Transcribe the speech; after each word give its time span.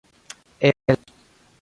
el 0.61 0.97